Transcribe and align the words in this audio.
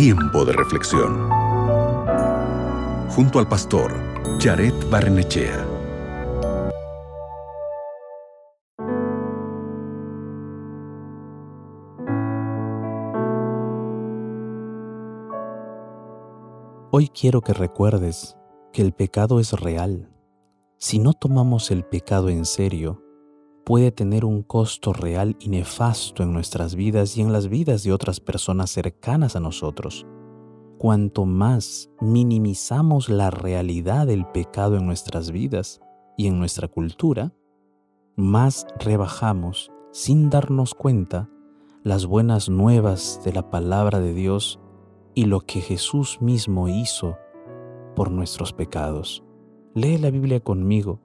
Tiempo 0.00 0.44
de 0.44 0.52
reflexión. 0.52 1.28
Junto 3.08 3.40
al 3.40 3.48
pastor 3.48 3.92
Jared 4.38 4.72
Barnechea. 4.88 5.66
Hoy 16.92 17.08
quiero 17.08 17.40
que 17.40 17.52
recuerdes 17.52 18.36
que 18.72 18.82
el 18.82 18.92
pecado 18.92 19.40
es 19.40 19.52
real. 19.54 20.12
Si 20.76 21.00
no 21.00 21.12
tomamos 21.12 21.72
el 21.72 21.82
pecado 21.82 22.28
en 22.28 22.44
serio, 22.44 23.02
puede 23.68 23.92
tener 23.92 24.24
un 24.24 24.42
costo 24.42 24.94
real 24.94 25.36
y 25.38 25.50
nefasto 25.50 26.22
en 26.22 26.32
nuestras 26.32 26.74
vidas 26.74 27.18
y 27.18 27.20
en 27.20 27.34
las 27.34 27.48
vidas 27.48 27.82
de 27.82 27.92
otras 27.92 28.18
personas 28.18 28.70
cercanas 28.70 29.36
a 29.36 29.40
nosotros. 29.40 30.06
Cuanto 30.78 31.26
más 31.26 31.90
minimizamos 32.00 33.10
la 33.10 33.30
realidad 33.30 34.06
del 34.06 34.24
pecado 34.24 34.78
en 34.78 34.86
nuestras 34.86 35.30
vidas 35.32 35.82
y 36.16 36.28
en 36.28 36.38
nuestra 36.38 36.66
cultura, 36.66 37.34
más 38.16 38.66
rebajamos, 38.78 39.70
sin 39.92 40.30
darnos 40.30 40.72
cuenta, 40.72 41.28
las 41.84 42.06
buenas 42.06 42.48
nuevas 42.48 43.20
de 43.22 43.34
la 43.34 43.50
palabra 43.50 44.00
de 44.00 44.14
Dios 44.14 44.58
y 45.14 45.26
lo 45.26 45.40
que 45.40 45.60
Jesús 45.60 46.22
mismo 46.22 46.68
hizo 46.68 47.18
por 47.94 48.10
nuestros 48.10 48.54
pecados. 48.54 49.22
Lee 49.74 49.98
la 49.98 50.10
Biblia 50.10 50.40
conmigo 50.40 51.02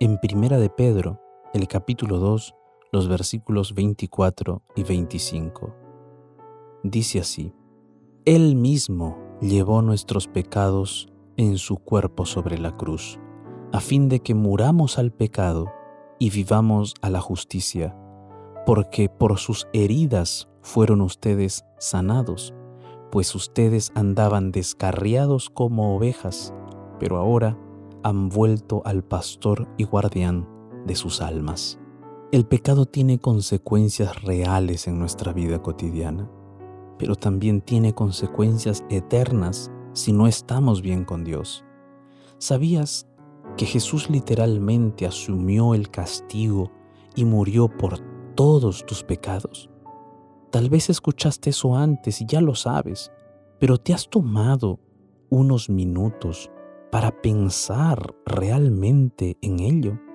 en 0.00 0.18
Primera 0.18 0.58
de 0.58 0.70
Pedro, 0.70 1.19
el 1.52 1.66
capítulo 1.66 2.18
2, 2.18 2.54
los 2.92 3.08
versículos 3.08 3.74
24 3.74 4.62
y 4.76 4.84
25. 4.84 5.74
Dice 6.84 7.18
así, 7.18 7.52
Él 8.24 8.54
mismo 8.54 9.18
llevó 9.40 9.82
nuestros 9.82 10.28
pecados 10.28 11.12
en 11.36 11.58
su 11.58 11.78
cuerpo 11.78 12.24
sobre 12.24 12.56
la 12.56 12.76
cruz, 12.76 13.18
a 13.72 13.80
fin 13.80 14.08
de 14.08 14.20
que 14.20 14.34
muramos 14.34 14.98
al 14.98 15.10
pecado 15.12 15.66
y 16.20 16.30
vivamos 16.30 16.94
a 17.02 17.10
la 17.10 17.20
justicia, 17.20 17.96
porque 18.64 19.08
por 19.08 19.38
sus 19.38 19.66
heridas 19.72 20.48
fueron 20.62 21.00
ustedes 21.00 21.64
sanados, 21.78 22.54
pues 23.10 23.34
ustedes 23.34 23.90
andaban 23.96 24.52
descarriados 24.52 25.50
como 25.50 25.96
ovejas, 25.96 26.54
pero 27.00 27.16
ahora 27.16 27.58
han 28.04 28.28
vuelto 28.28 28.82
al 28.84 29.02
pastor 29.02 29.66
y 29.76 29.84
guardián 29.84 30.59
de 30.86 30.94
sus 30.94 31.20
almas. 31.20 31.78
El 32.32 32.46
pecado 32.46 32.86
tiene 32.86 33.18
consecuencias 33.18 34.22
reales 34.22 34.86
en 34.86 34.98
nuestra 34.98 35.32
vida 35.32 35.62
cotidiana, 35.62 36.30
pero 36.98 37.16
también 37.16 37.60
tiene 37.60 37.94
consecuencias 37.94 38.84
eternas 38.88 39.72
si 39.94 40.12
no 40.12 40.26
estamos 40.26 40.82
bien 40.82 41.04
con 41.04 41.24
Dios. 41.24 41.64
¿Sabías 42.38 43.08
que 43.56 43.66
Jesús 43.66 44.10
literalmente 44.10 45.06
asumió 45.06 45.74
el 45.74 45.90
castigo 45.90 46.70
y 47.16 47.24
murió 47.24 47.68
por 47.68 47.98
todos 48.34 48.86
tus 48.86 49.02
pecados? 49.02 49.70
Tal 50.50 50.70
vez 50.70 50.90
escuchaste 50.90 51.50
eso 51.50 51.76
antes 51.76 52.20
y 52.20 52.26
ya 52.26 52.40
lo 52.40 52.54
sabes, 52.54 53.10
pero 53.58 53.78
¿te 53.78 53.92
has 53.92 54.08
tomado 54.08 54.78
unos 55.30 55.68
minutos 55.68 56.50
para 56.90 57.10
pensar 57.10 58.14
realmente 58.24 59.36
en 59.42 59.60
ello? 59.60 60.09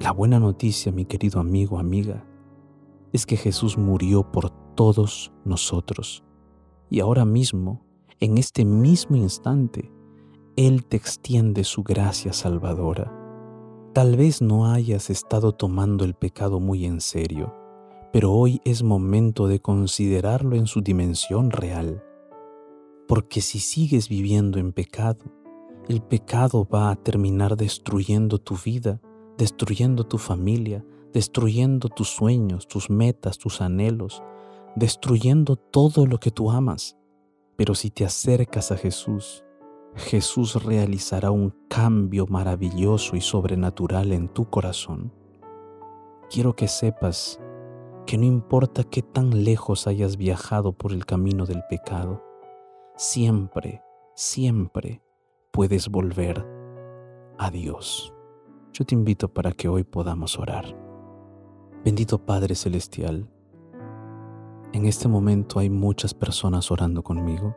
La 0.00 0.10
buena 0.10 0.40
noticia, 0.40 0.92
mi 0.92 1.04
querido 1.04 1.40
amigo, 1.40 1.78
amiga, 1.78 2.26
es 3.12 3.26
que 3.26 3.36
Jesús 3.36 3.78
murió 3.78 4.30
por 4.30 4.50
todos 4.74 5.32
nosotros. 5.44 6.24
Y 6.90 7.00
ahora 7.00 7.24
mismo, 7.24 7.86
en 8.20 8.36
este 8.36 8.64
mismo 8.64 9.16
instante, 9.16 9.90
Él 10.56 10.84
te 10.84 10.96
extiende 10.96 11.64
su 11.64 11.82
gracia 11.84 12.32
salvadora. 12.32 13.12
Tal 13.92 14.16
vez 14.16 14.42
no 14.42 14.66
hayas 14.66 15.10
estado 15.10 15.52
tomando 15.52 16.04
el 16.04 16.14
pecado 16.14 16.58
muy 16.58 16.84
en 16.84 17.00
serio, 17.00 17.54
pero 18.12 18.32
hoy 18.32 18.60
es 18.64 18.82
momento 18.82 19.46
de 19.46 19.60
considerarlo 19.60 20.56
en 20.56 20.66
su 20.66 20.80
dimensión 20.80 21.50
real. 21.50 22.02
Porque 23.06 23.40
si 23.40 23.60
sigues 23.60 24.08
viviendo 24.08 24.58
en 24.58 24.72
pecado, 24.72 25.24
el 25.88 26.02
pecado 26.02 26.66
va 26.66 26.90
a 26.90 26.96
terminar 26.96 27.56
destruyendo 27.56 28.38
tu 28.38 28.56
vida 28.56 29.00
destruyendo 29.36 30.04
tu 30.04 30.18
familia, 30.18 30.84
destruyendo 31.12 31.88
tus 31.88 32.08
sueños, 32.08 32.66
tus 32.66 32.90
metas, 32.90 33.38
tus 33.38 33.60
anhelos, 33.60 34.22
destruyendo 34.76 35.56
todo 35.56 36.06
lo 36.06 36.18
que 36.18 36.30
tú 36.30 36.50
amas. 36.50 36.96
Pero 37.56 37.74
si 37.74 37.90
te 37.90 38.04
acercas 38.04 38.72
a 38.72 38.76
Jesús, 38.76 39.44
Jesús 39.94 40.62
realizará 40.64 41.30
un 41.30 41.54
cambio 41.68 42.26
maravilloso 42.26 43.16
y 43.16 43.20
sobrenatural 43.20 44.12
en 44.12 44.28
tu 44.28 44.50
corazón. 44.50 45.12
Quiero 46.30 46.56
que 46.56 46.66
sepas 46.66 47.40
que 48.06 48.18
no 48.18 48.24
importa 48.24 48.82
qué 48.84 49.02
tan 49.02 49.44
lejos 49.44 49.86
hayas 49.86 50.16
viajado 50.16 50.72
por 50.72 50.92
el 50.92 51.06
camino 51.06 51.46
del 51.46 51.62
pecado, 51.70 52.22
siempre, 52.96 53.82
siempre 54.14 55.00
puedes 55.52 55.88
volver 55.88 56.44
a 57.38 57.50
Dios 57.50 58.13
yo 58.74 58.84
te 58.84 58.96
invito 58.96 59.28
para 59.28 59.52
que 59.52 59.68
hoy 59.68 59.84
podamos 59.84 60.36
orar. 60.36 60.76
Bendito 61.84 62.18
Padre 62.18 62.56
Celestial, 62.56 63.30
en 64.72 64.86
este 64.86 65.06
momento 65.06 65.60
hay 65.60 65.70
muchas 65.70 66.12
personas 66.12 66.72
orando 66.72 67.04
conmigo, 67.04 67.56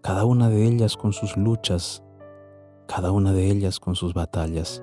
cada 0.00 0.24
una 0.24 0.48
de 0.48 0.64
ellas 0.64 0.96
con 0.96 1.12
sus 1.12 1.36
luchas, 1.36 2.02
cada 2.86 3.12
una 3.12 3.34
de 3.34 3.50
ellas 3.50 3.78
con 3.78 3.94
sus 3.94 4.14
batallas. 4.14 4.82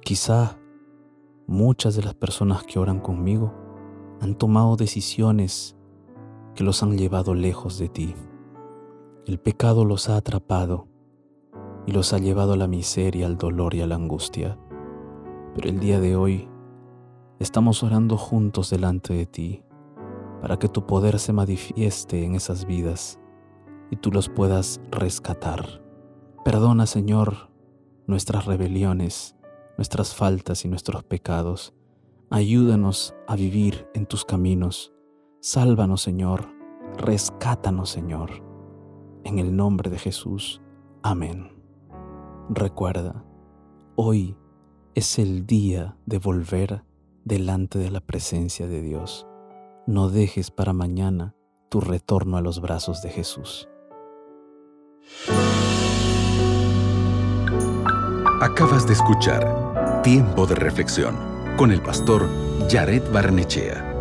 Quizá 0.00 0.58
muchas 1.46 1.96
de 1.96 2.02
las 2.02 2.14
personas 2.14 2.64
que 2.64 2.78
oran 2.78 3.00
conmigo 3.00 3.52
han 4.22 4.36
tomado 4.36 4.76
decisiones 4.76 5.76
que 6.54 6.64
los 6.64 6.82
han 6.82 6.96
llevado 6.96 7.34
lejos 7.34 7.78
de 7.78 7.90
ti. 7.90 8.14
El 9.26 9.38
pecado 9.38 9.84
los 9.84 10.08
ha 10.08 10.16
atrapado 10.16 10.88
y 11.86 11.92
los 11.92 12.12
ha 12.12 12.18
llevado 12.18 12.52
a 12.52 12.56
la 12.56 12.66
miseria, 12.66 13.26
al 13.26 13.38
dolor 13.38 13.74
y 13.74 13.80
a 13.80 13.86
la 13.86 13.94
angustia. 13.94 14.58
Pero 15.54 15.68
el 15.68 15.78
día 15.78 16.00
de 16.00 16.16
hoy 16.16 16.48
estamos 17.38 17.82
orando 17.82 18.16
juntos 18.16 18.70
delante 18.70 19.14
de 19.14 19.26
ti 19.26 19.62
para 20.40 20.58
que 20.58 20.68
tu 20.68 20.86
poder 20.86 21.18
se 21.18 21.32
manifieste 21.32 22.24
en 22.24 22.34
esas 22.34 22.66
vidas 22.66 23.20
y 23.90 23.96
tú 23.96 24.10
los 24.10 24.28
puedas 24.28 24.80
rescatar. 24.90 25.82
Perdona, 26.44 26.86
Señor, 26.86 27.50
nuestras 28.06 28.46
rebeliones, 28.46 29.36
nuestras 29.76 30.14
faltas 30.14 30.64
y 30.64 30.68
nuestros 30.68 31.04
pecados. 31.04 31.74
Ayúdanos 32.30 33.14
a 33.28 33.36
vivir 33.36 33.88
en 33.94 34.06
tus 34.06 34.24
caminos. 34.24 34.92
Sálvanos, 35.40 36.02
Señor. 36.02 36.48
Rescátanos, 36.98 37.90
Señor. 37.90 38.42
En 39.24 39.38
el 39.38 39.56
nombre 39.56 39.90
de 39.90 39.98
Jesús. 39.98 40.60
Amén. 41.02 41.55
Recuerda, 42.48 43.24
hoy 43.96 44.36
es 44.94 45.18
el 45.18 45.46
día 45.46 45.96
de 46.06 46.18
volver 46.18 46.84
delante 47.24 47.76
de 47.80 47.90
la 47.90 48.00
presencia 48.00 48.68
de 48.68 48.82
Dios. 48.82 49.26
No 49.88 50.10
dejes 50.10 50.52
para 50.52 50.72
mañana 50.72 51.34
tu 51.68 51.80
retorno 51.80 52.36
a 52.36 52.40
los 52.40 52.60
brazos 52.60 53.02
de 53.02 53.10
Jesús. 53.10 53.68
Acabas 58.40 58.86
de 58.86 58.92
escuchar 58.92 60.02
Tiempo 60.04 60.46
de 60.46 60.54
Reflexión 60.54 61.16
con 61.56 61.72
el 61.72 61.82
pastor 61.82 62.28
Jared 62.70 63.02
Barnechea. 63.12 63.95